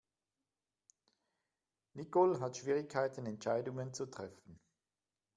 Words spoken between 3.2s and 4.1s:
Entscheidungen zu